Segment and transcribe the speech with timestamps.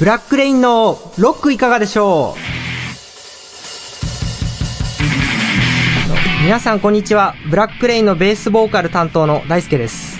[0.00, 2.40] ブラックレインのロックいかがでしょう？
[6.44, 7.34] 皆さんこんにちは。
[7.50, 10.18] ブラックレインのベースボーカル担当の大輔です。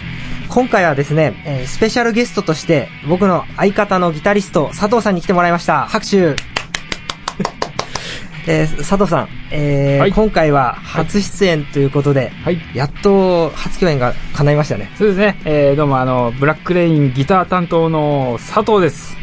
[0.51, 5.87] 今回はですね、えースペシャルゲストとして僕の相方のギタリスト佐藤さんに来てもらいました。
[5.87, 6.17] 拍手
[8.47, 12.61] えー佐藤さん、えーはい今回は初出演ということで、はい。
[12.75, 14.91] やっと初共演が叶いましたね。
[14.99, 15.41] そうですね。
[15.47, 19.17] えー、どうもあの、ブラックレインギター担当の佐藤です。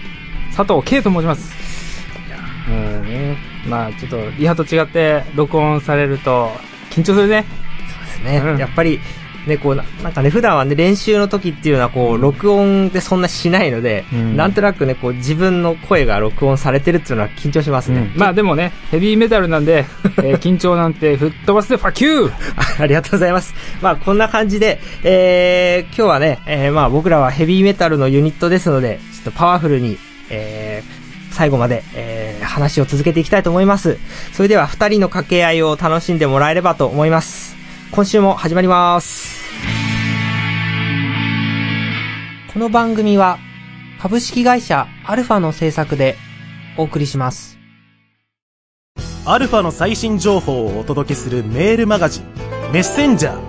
[0.58, 1.56] 佐藤圭と申します。
[2.68, 3.38] うんね。
[3.68, 6.50] まあちょっと、リハと違って録音されると
[6.90, 7.46] 緊張するね。
[8.08, 8.42] ですね。
[8.44, 9.00] うんやっぱり、
[9.46, 18.12] ね、こうな、なんかね、普段はね、練習の時っていうのは、こう、録音でそんなしないので、うんなんとなくね、こう、自分の声が録音されてるっていうのは緊張しますね。
[18.14, 19.86] うんまあでもね、ヘビーメタルなんで、
[20.18, 23.54] えー緊張なんて吹っ飛ばすでファキューあ ありがとうございます。
[23.82, 29.98] まあ、こんな感じで、えー、今日はね、えー、まあ、僕らはヘビーメタルのユニットですので、ちょっとパワフルに、
[30.30, 33.98] えー、最後まで、えー、話を続けていきたいと思います。
[34.34, 37.56] それでは、二人の掛け合いを楽しんでもらえればと思います。
[37.92, 39.42] 今週も始まります。
[42.54, 43.38] この番組は、
[44.02, 46.18] 株式会社アルファの制作で
[46.78, 47.58] お送りします。
[49.26, 52.24] アルファの最新情報をお届けするメールマガジン、
[52.72, 53.40] メッセンジャー。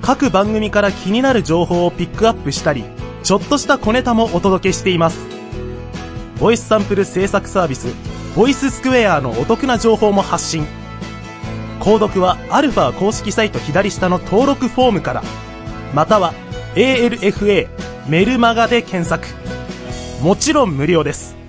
[0.00, 2.84] 各番組から気になる情報をピックアップしたり、
[3.22, 5.31] ちょっとした小ネタもお届けしています。
[6.42, 7.86] ボイスサンプル制作サービス、
[8.34, 10.66] ボイススクエアのお得な情報も発信。
[11.78, 15.22] 購読はアルファ公式サイト左下の登録フォームから、
[15.94, 16.34] または
[16.74, 17.68] ALFA
[18.08, 19.24] メルマガで検索。
[20.20, 21.41] もちろん無料です。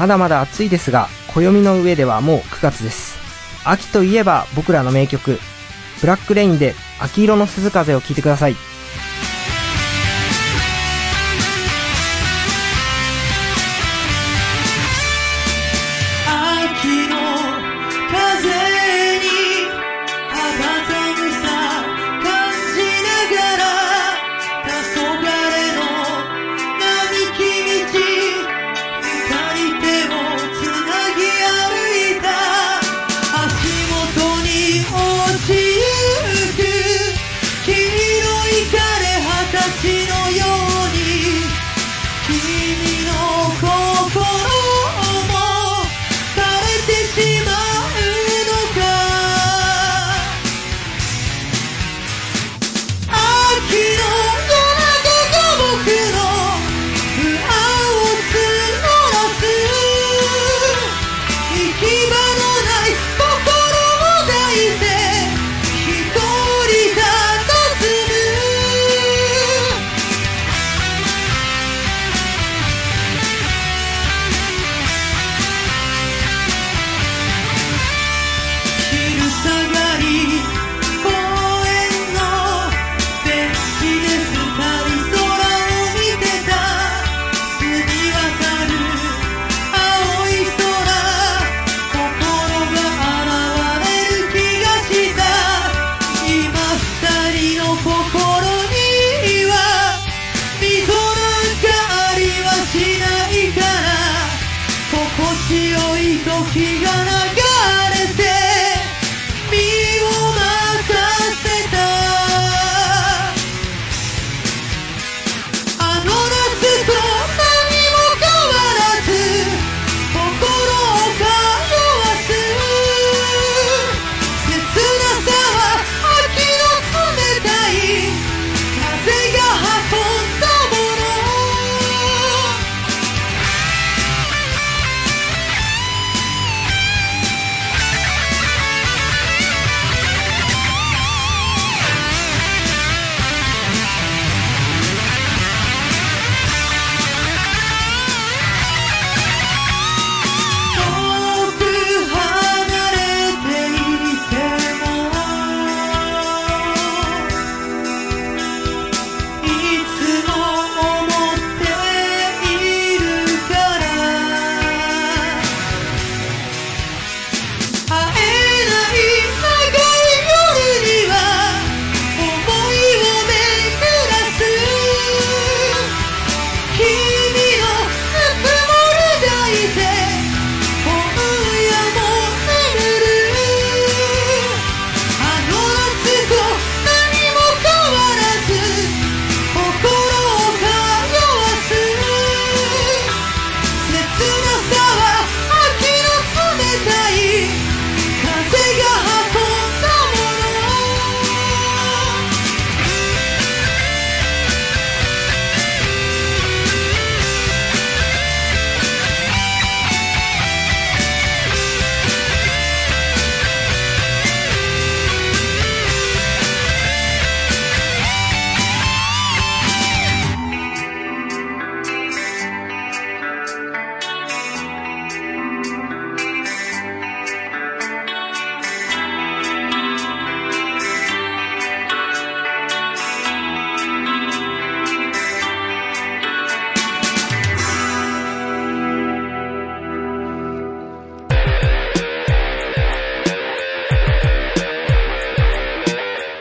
[0.00, 3.18] まだまだ暑いですが、暦の上ではもう9月です。
[3.66, 5.38] 秋といえば僕らの名曲、
[6.00, 8.56] ブラックレインで秋色の鈴風を聴いてください。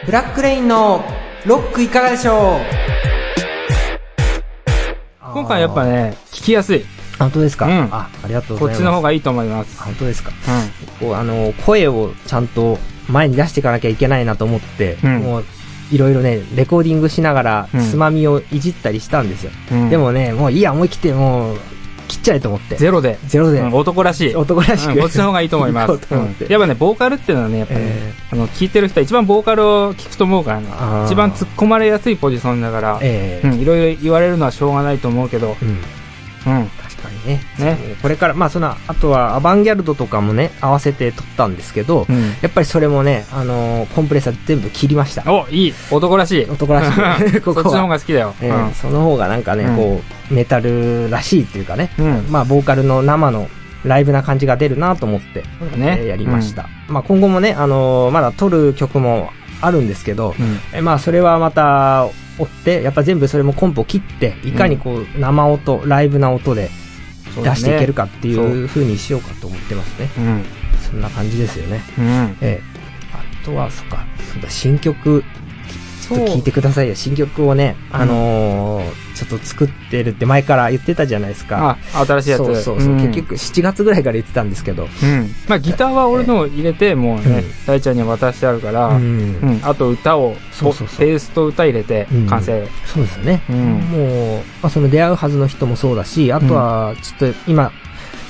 [0.10, 1.04] ブラックレインの
[1.46, 2.60] ロックいかがでしょう？
[5.36, 5.86] 今回やっぱ。
[5.86, 6.84] ね、聞きやすい。
[7.20, 8.82] あ本当ですか、うんあ、ありがとうごこっざいます。
[8.82, 9.80] ちの方がいいと思います。
[9.80, 10.32] 本当ですか？
[10.32, 10.34] う
[11.00, 15.46] こうあの、声をちゃんと前に出していかなきゃいけないなと思って、うんもう、
[15.92, 19.52] いろいろね、レコーディングしながらうん、つまみをいじったりしたんですよ。
[19.76, 19.76] ん。
[19.84, 21.62] うんで、もね、もういいや、思い切って、もう、切
[22.20, 22.76] っちゃえと思って。
[22.76, 23.18] ゼロで。
[23.28, 24.36] ゼロで、うん男らしい。
[24.36, 25.92] 男らしく、うんこっちの方がいいと思います。
[26.50, 30.68] やっぱね、ボーカルっていうのはね、やっぱね、えあの、聞いてる人は一番ボーカルを聞くと思うからね
[31.06, 35.56] 一番突っ込まれやすいポジションだからー、えーうん、いろいろ言われるのはしょうがないと思うけど、
[36.46, 36.54] うん。
[36.54, 36.72] うん。
[37.26, 37.42] ね。
[37.58, 42.30] ねこれから、まあその、あとはアバンギャルドとかもね、合わせて撮ったんですけど、うん。
[42.42, 45.32] やっぱりそれもね、あのーコンプレッサー全部切りました。
[45.32, 46.46] お、いい男らしい。
[46.46, 46.96] 男らし
[47.38, 47.42] い。
[47.42, 47.88] こそっちの方。
[47.88, 48.36] が好きだよ。
[48.42, 50.02] えーその方がなんかね、うんこ
[50.32, 53.50] う、メタルらしいっていうかね、うんまあボーカルの生の
[53.84, 55.44] ライブな感じが出るなと思って、
[55.74, 55.82] うん。
[55.82, 55.98] ね。
[56.02, 56.68] えーやりました。
[56.88, 59.32] まあ今後もね、あのーまだ撮る曲も
[59.62, 60.36] あるんですけど。
[60.74, 62.08] えまあそれはまた
[62.40, 66.70] 追って、やっぱ全部それもコンポを切って、いかにこう生音、ライブな音で
[67.44, 70.10] 出していけるかっていそうう風にしようかと思ってますね。
[70.18, 70.46] うん。
[70.92, 71.82] そんな感じですよね。
[71.98, 72.38] うん。
[72.42, 72.62] ええ。
[73.14, 75.24] あとは、そっか、そうだ、新曲、
[76.10, 76.96] ちょっと聞いてくださいよ。
[76.96, 81.78] 新曲をね、あのーちょっと作ってるって前から言ってたじゃないですか。
[81.94, 82.40] あ、新しいやつ。
[82.40, 84.84] そうそうそう、ん結局7月ぐらいから言ってたんですけど。
[85.04, 85.36] うん。
[85.50, 89.60] まあギターは俺のを入れて、もうねうん、大ちゃんに渡してあるから、ううん。
[89.60, 89.60] ん。
[89.64, 92.66] あと歌を、そうそうそうベースと歌入れてうん、完成。
[92.86, 93.42] そうですよね。
[93.50, 93.58] うん。
[93.58, 97.74] もう、まあ、その出会うはずの人もそうだし、あとは、ちょっと今、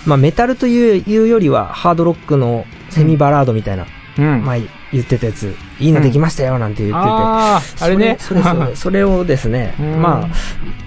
[0.07, 3.85] まあメタルといういうよりは、ハードロックのセミバラードみたいな、
[4.17, 4.43] うん。
[4.43, 4.61] 前
[4.91, 7.09] 言ってたやつ、いいのできましたよ、なんて言ってて。
[7.09, 8.17] ああ、あれね。
[8.19, 10.35] それそれそれ それをですね、うんまあ、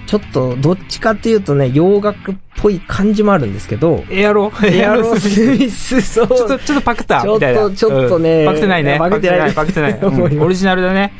[0.07, 6.27] ちょっと、どっちかっていうとね、洋楽っぽい感じもあるんですけど、エアロエアロスミス、 そう。
[6.27, 7.69] ちょっと、ちょっとパクったちょっとみたいな。
[7.71, 8.95] ちょっとねうんパクってないね。
[8.99, 9.99] パクってないパクってない。
[10.39, 11.13] オリジナルだね。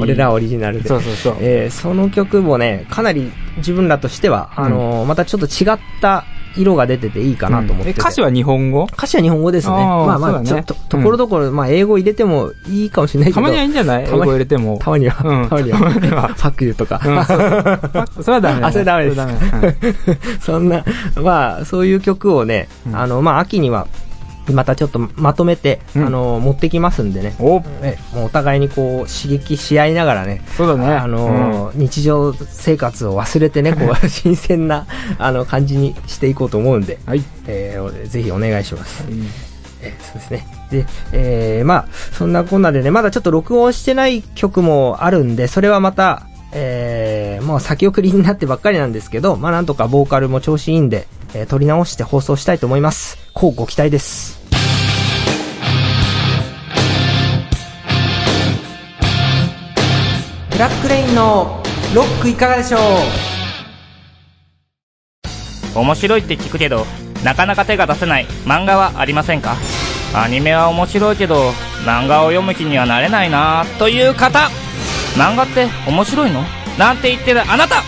[0.00, 0.88] 俺らオリジナルで。
[0.88, 1.36] そうそうそう。
[1.40, 6.24] えーその曲もね、かなり自分らとしては、あのーまたちょっと違った
[6.58, 8.84] 色が出てていいかなと思ってて、え歌詞は日本語？
[8.92, 9.74] 歌詞は日本語ですね。
[9.74, 10.46] あーまあまあ、ね。
[10.46, 13.34] ちょっと、ところどころ、まあ英語入れてもいいかもしれないけど。
[13.36, 14.78] たまにはいいんじゃない英語入れても。
[14.78, 15.48] たまには、うん。
[15.48, 17.00] たまには、ファックユーとか。
[17.04, 17.24] うん。
[17.24, 18.64] そうそれはダメ。
[18.64, 19.04] あそれダメ。
[19.06, 20.84] です そんな、
[21.16, 22.96] まあ、そういう曲をね、うん。
[22.96, 23.86] あの、まあ、秋には、
[24.52, 27.34] またちょっとまとめて、うんあの、持ってきますんでね。
[27.38, 30.86] おえもうお互いにこう、刺激し合いながらね、そうだね。
[30.94, 34.86] あの、日常生活を忘れてね、こう、 新鮮な、
[35.18, 37.22] あの、感じにしていこうと思うんで、うんはい。
[37.46, 39.04] えーぜひお願いします。
[39.82, 40.46] えーそうですね。
[40.70, 53.18] で、えーまあ、そんなこんなでね、まだちょっと録音してない曲もあるんで、それはまた、えー、もう先送りになってばっかりなんですけど、まあなんとかボーカルも調子いいんで、えー撮り直して放送したいと思います。
[53.34, 54.38] こうご期待です。
[60.50, 61.62] ブラックレインの
[61.94, 62.78] ロックいかがでしょ
[65.74, 65.78] う？
[65.78, 66.84] 面白いって聞くけど
[67.22, 69.56] なかなか手が出せない漫画はありませんか？
[70.14, 71.50] アニメは面白いけど
[71.84, 74.48] 漫画を読む気にはなれないなという方。
[75.16, 76.42] 漫画って面白いの？
[76.78, 77.82] なんて言ってるあなた。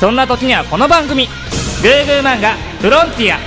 [0.00, 1.26] そんな時にはこの番組
[1.82, 3.38] 「グーグー漫画フロンティア」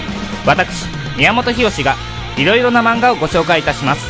[0.46, 0.86] 私
[1.18, 1.96] 宮本浩が
[2.38, 4.02] いろいろな漫画をご紹介いたします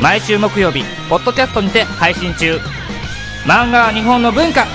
[0.00, 2.60] 毎週木曜日ポッドキャストにて配信中
[3.44, 4.66] 漫画は日本の文化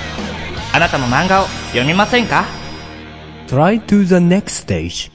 [0.73, 2.45] あなたも漫画を読みませんか
[3.47, 5.11] ？Try to the next stage.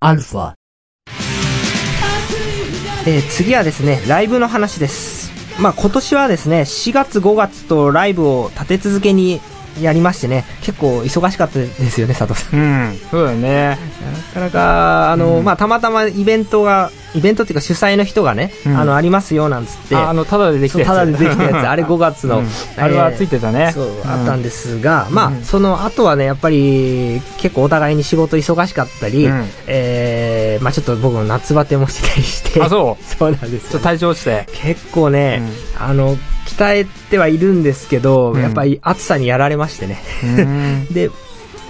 [0.00, 0.54] Alpha.
[3.06, 5.30] えー次はですね、ライブの話です。
[5.60, 9.40] まあ今年はですね、4月5月とライブを立て続けに
[9.80, 12.60] やりましてね、結構忙しかったですよね、佐藤さん。
[12.60, 12.62] う
[12.92, 12.98] ん。
[13.10, 13.78] そうだね。
[14.34, 20.88] なかなか、あの、まあたまたまイベントが、イベントっていうか主催の人がね、うんあの、ありますよ、なんつって、ああの、ただでできたやつ。
[20.88, 23.72] ただでできたやつ、 あれ5月の、うんあれはついてたね。
[23.74, 33.04] そう、んあったんですが、まあ、うんその後はね、やっぱり、結構お互いに仕事忙しかったり、うんえー、まあちょっと僕も夏バテもしてたりして、あ、そう。
[33.18, 34.46] そうなんですよちょっと体調落ちて。
[34.52, 35.42] 結構ね、
[35.78, 40.02] あの、鍛えてはいるんですけど、うんやっぱり暑さにやられましてね。
[40.22, 40.86] うん。
[40.92, 41.10] で、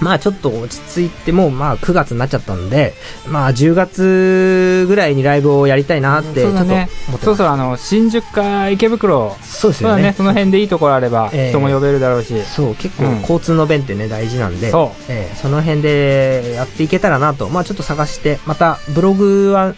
[0.00, 2.94] まあちょっと落ち着いて、もうまあ9月になっちゃったんで、
[3.28, 6.88] まあ10月ぐらいにライブをやりたいなって、ちょっと思ってそうだね。
[7.22, 9.36] そうそう、あの、新宿か池袋。
[9.42, 9.94] そうですよね。
[9.96, 10.14] そうだね。
[10.16, 12.34] その辺でいいところあれば、ええ人も呼べるだろうし。
[12.44, 19.74] そう、結構うん交通の便ってね、大事なんで、そうええその辺でやっていけたらなと、まあちょっと探して、またブログは、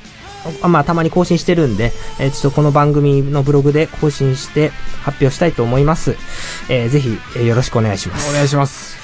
[0.61, 4.71] あまあたまに更新してるんで、えーちょっとこの番組のブログで更新して
[5.03, 6.17] 発表したいと思います。
[6.69, 8.31] えーぜひ、えーよろしくお願いします。
[8.31, 9.02] お願いします。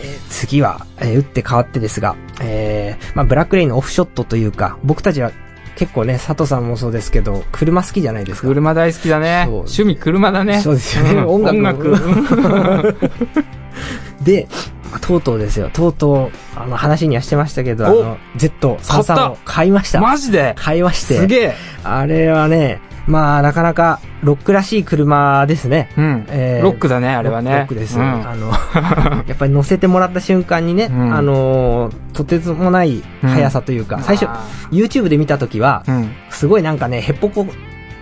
[0.00, 5.32] えー次は、えー打って変わってですが、えーまあブラックレインのオフショットというか、僕たちは、
[5.76, 8.48] 結構ね、佐藤さんもそうですけど、車好きじゃないですか。
[8.48, 9.44] 車大好きだね。
[9.48, 10.60] 趣味車だね。
[10.60, 11.12] そうですよね。
[11.12, 12.98] うん音楽も音楽。
[14.24, 14.48] で、
[14.90, 15.70] まあとうとうですよ。
[15.72, 20.00] とうとう、あの、話にはしてましたけど、あおの、Z33 を買いました。
[20.00, 20.54] マジで？
[20.56, 21.18] 買いまして。
[21.18, 21.54] すげえ。
[21.84, 25.90] あれはね、まあ、なかなか、ロックらしい車ですね。
[25.96, 26.26] うん。
[26.28, 27.50] えーロックだね、あれはね。
[27.50, 27.98] ロックです。
[27.98, 28.50] うんあの、
[29.26, 35.84] やっぱり乗せてもらった瞬間にね、うんあのーとてつもない速さというか、最初、あ YouTube で見たときは。
[36.30, 37.46] すごいなんかね、へっぽこ、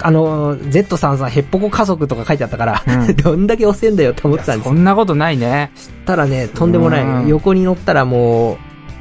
[0.03, 5.71] あのー、Z33 へっぽこ家族とか書いてあったから、うん どんだけ押せんだよって思ってたんですそんなことないね。
[6.05, 7.03] たらね、とんでもない。
[7.05, 8.57] うん横に乗ったらもう、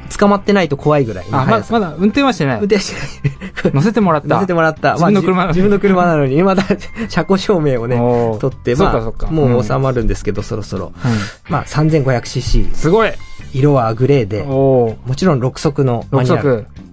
[0.06, 1.72] 捕まってないと怖いぐらいのあ、ま速さ。
[1.74, 2.64] まだ運転はしてない運。
[2.64, 3.72] 転してない。
[3.74, 4.28] 乗せてもらった。
[4.28, 4.94] 乗せてもらった。
[4.94, 6.64] 自分の車なのにまあじ自分の車なのに、まだ
[7.08, 7.96] 車庫証明をね、
[8.40, 10.86] 取って、まあもう収まるんですけど、そろそろ。
[10.86, 12.74] うんまあ、3500cc。
[12.74, 13.12] すごい。
[13.52, 14.42] 色はグレーで。
[14.42, 16.42] もちろん6速のマ6ニュアル。
[16.42, 16.85] 速。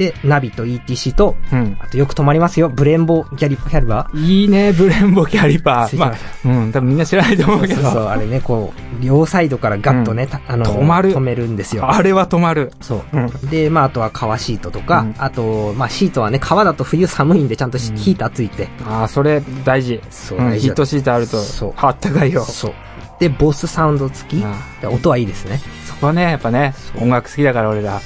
[0.00, 1.76] で、ナビと ETC と、うん。
[1.78, 4.18] あとよく止まりますよ、ブレンボギャリキャリバー。
[4.18, 5.96] いいね、ブレンボキャリパー。
[6.00, 8.10] まあ、うん、多分みんな知らないと思うけそうそう、ど。
[8.10, 11.92] あれね、こう、両サイドからガッとね、たあの、止まる止めるんですよ。
[11.92, 12.72] あれは止まる。
[12.80, 13.16] そう。
[13.18, 13.50] うん。
[13.50, 18.68] で、まあ、あとは革シートとか、うんあと、まあ、シートはね、革だと冬寒いんで、ちゃんとヒーターついて。
[18.88, 19.96] ああ、それ大事。
[19.96, 22.42] うん、そう大事だヒットシートあると、そうあったかいよ。
[22.42, 22.72] そう。
[23.18, 24.44] で、ボスサウンド付き。
[24.86, 25.60] 音はいいですね。
[26.00, 28.00] そこはね、やっぱね、音楽好きだから俺ら。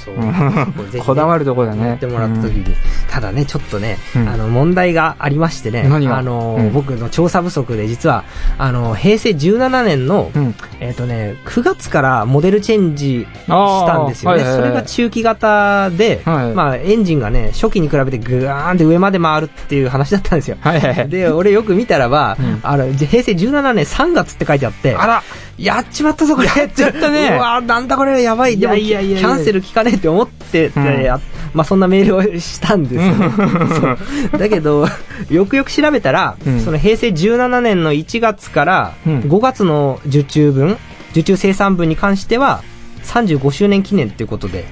[1.06, 1.90] こだわるとこだね。
[1.90, 2.74] 乗ってもらった時に。
[3.08, 5.82] ただね、ちょっとね、うんあの、問題がありましてね。
[5.88, 8.24] あの、うん僕の調査不足で、実は、
[8.58, 10.46] あの、平成17年の、うん。
[10.46, 10.54] うん。
[10.80, 14.42] えっ、とね、9月からモデルチェンジしたんですよね。
[14.42, 20.56] はいはいはいそれが中期型で、はいまあ、エンジンがね、初期に比べてグワーンって上まで回るっていう話だったんですよ。
[20.60, 21.08] はいはいはい。
[21.08, 25.22] で、俺よく見たらば、うんあの、平成17年3月って書いてあって、あら
[25.58, 26.48] やっちまったぞ、これ。
[26.48, 28.58] やっちゃったね うわなんだこれ、やばい。
[28.58, 31.20] でも、いやいやキャンセル聞かねえって思ってて、うんあ
[31.52, 33.98] まあ、そんなメールをしたんですよ、ね
[34.38, 34.86] だけど、
[35.30, 40.76] よくよく調べたら、うんその平成17年の1月からうん5月の受注分、
[41.10, 42.62] 受注生産分に関しては、
[43.04, 44.64] 35周年記念っていうことで。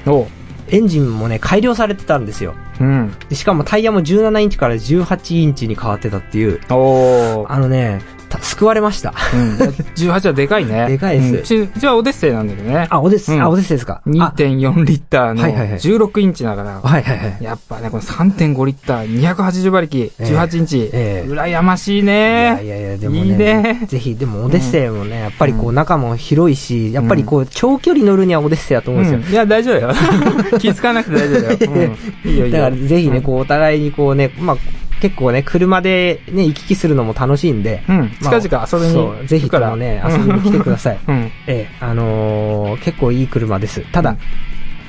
[0.69, 2.55] エンジンもね、改良されてたんですよ。
[2.81, 3.15] うん。
[3.29, 6.61] でしかもタイヤも17インチから18インチに変わってたっていう。
[6.71, 9.13] あのね、た救われました。
[9.35, 9.57] うん。
[9.97, 10.87] 18はでかいね。
[10.91, 12.87] でかいですうんうち、うちはオデッセイなんだけどね。
[12.91, 14.01] あ、オデッセ、うんあ、オデッセですか？
[14.05, 16.81] あ2.4リッターのはいはいはい16インチだから。
[16.83, 17.45] はいはいはい。
[17.45, 20.91] やっぱね、この3.5リッター、280馬力、ええ18インチ。
[20.93, 22.13] ええ羨ましいいや
[22.57, 22.67] ねい。
[22.69, 29.21] やいや、でもね、いいねぜひ、でもオデッセイもね、やっぱりこうう中も広いし、やっぱりこう長距離乗るにはオデッセイだと思うんですよ。
[29.27, 29.95] うんいや、大丈夫だよ。
[30.59, 31.91] 気使わなくて大丈夫だよ。
[32.25, 32.59] うんいいよいいよ。
[32.59, 34.57] だからぜひね、うんこうお互いにこうね、まあ、
[35.03, 37.97] 結構ね、車でね、行き来するのも楽しいんで、うん。
[38.21, 40.99] まあ近々遊びにそう、ぜひともね、遊びに来てください。
[41.09, 41.15] うん。
[41.49, 43.81] ええ、あのー結構いい車です。
[43.91, 44.19] ただ、うん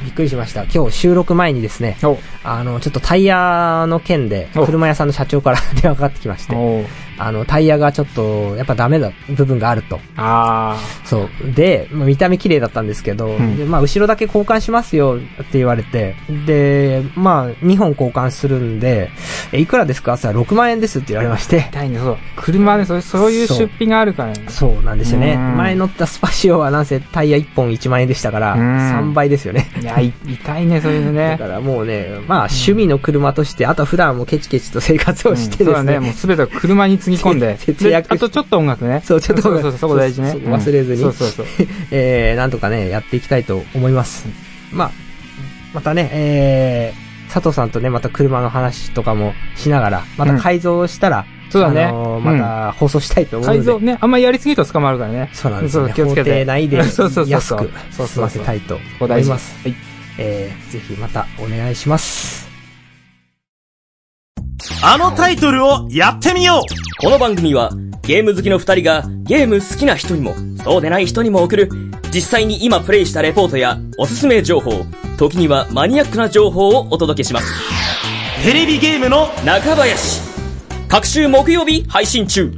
[0.03, 0.65] びっくりしました。
[0.65, 6.86] 今日収録前にですね、おあの、ちょっとタイヤの件で、お車屋さんの社長から 電話かかってきまして、
[7.25, 10.00] あの、タイヤがちょっと、やっぱダメだ部分があると。
[10.18, 11.51] あそう。
[11.53, 16.15] で、まあ見た目綺麗だったんですけど、んでまあ、後ろだけ交換しますよって言われて、
[16.46, 19.10] で、まあ、2本交換するんで、
[19.51, 20.13] え、いくらですか？
[20.13, 22.18] って言ったら6万円ですって言われましてー。、痛いね、そう。
[22.36, 24.46] 車ね、そうそういう出費があるからね。
[24.50, 25.34] そうなんですよね。
[25.34, 29.70] うん前乗ったスパシオはなんせタイヤ1本1万円でしたから、うん3倍ですよね。
[29.82, 31.38] いや、い痛いね、そういうのね。
[31.39, 35.70] だからもうね、まあ趣味の車として、あとは普段もケチケチと生活をしてですね。
[35.70, 37.58] うんそうだね、もうすべてを車につぎ込んで。
[37.62, 39.01] 節約であとちょっと音楽ね。
[39.03, 40.32] そうちょっと音楽そうそう、そこ大事ね。
[40.32, 41.67] 忘れずにうんそうそうそう。
[41.91, 44.27] えー、なんとかね、やっていきたいと思います。
[44.72, 44.91] まあ、
[45.74, 55.29] またね、えー、佐藤さんとね、また車の話とかもしながら、また改造したら、そうだねあのーまた放送したいと思うので、改造ね、あんまりやりすぎると捕まるからね。
[55.34, 55.89] そうなんですよ、ね。
[55.89, 59.55] そう気をつけて法廷内で そうそうそうそう安くそうそうそう済ませたいと思います。
[59.63, 59.75] はい。
[60.17, 62.48] えー、ぜひまたお願いします。
[64.84, 67.70] あのタイトルをやってみようこの番組は
[68.04, 71.70] ゲーム好きの二人がゲーム好きな人にもそうでない人にも送る
[72.14, 74.86] 実際に今プレイしたレポートやおすすめ情報
[75.18, 77.52] 時にはマニアックな情報をお届けします。
[78.46, 80.22] テレビゲームの中林。
[80.88, 82.54] 各週木曜日配信中。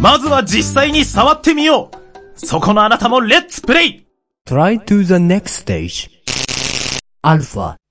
[0.00, 2.46] まずは実際に触ってみよう。
[2.46, 4.06] そこのあなたもレッツプレイ。
[4.48, 6.08] Try to the next stage.
[7.22, 7.81] Alpha.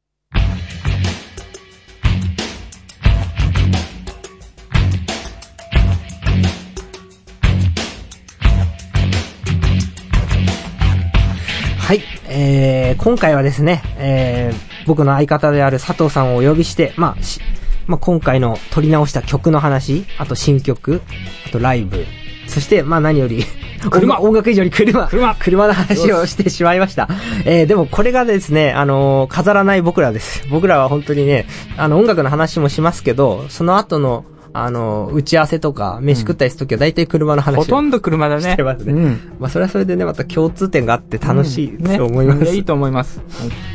[11.91, 12.03] はい。
[12.29, 17.41] えー、今回はですね、えー、僕の相方である佐藤さんをお呼びして、まあ、し
[17.86, 21.01] まあ、今回の撮り直した曲の話、あと新曲、
[21.48, 22.05] あとライブ、
[22.48, 23.43] そして、まあ何より、
[23.89, 25.05] 車音音楽以上に車。
[25.10, 27.10] 車車の話をしてしまいました。
[27.43, 30.48] えー、でもこれがですね、あのー飾らない僕らです。
[30.50, 31.45] 僕らは本当にね、
[31.75, 38.41] あの、音楽の話もしますけど、その後の、あのー打ち合わせとか、飯食ったりするときは大体車の話をほとんど車だね。
[38.41, 39.36] してますねうん。
[39.39, 42.46] まあ、それはそれでね、また共通点があって楽しいねと思います。
[42.46, 43.22] やいいと思います。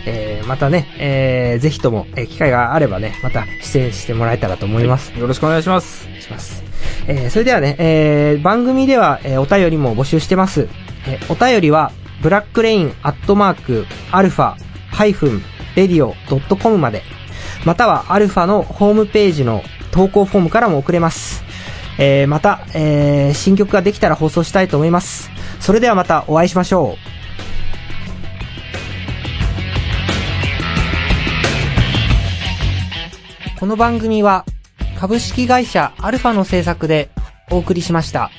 [0.06, 5.12] えー、またね、えー、ぜひとも、えー機会があればね、また出演してもらえたらと思います。
[5.18, 6.06] よろしくお願いします。
[6.20, 6.62] します。
[7.06, 10.68] えー、それではね、えー、番組では、えー、お便りも募集してます。
[11.08, 11.92] えー、お便りは、
[12.22, 14.56] ブラックレインアットマーク、アルファ、
[14.90, 15.42] ハイフン、
[15.76, 17.02] レディオ、ドットコムまで、
[17.64, 19.62] または、アルファのホームページの
[19.96, 21.42] 投稿フォームからも送れます。
[21.98, 25.30] えー、また、えー、新曲ができたら放送したいと思います。
[25.58, 26.98] それではまたお会いしましょ
[33.56, 33.58] う。
[33.58, 34.44] この番組は、
[35.00, 37.08] 株式会社アルファの制作で
[37.50, 38.30] お送りしました。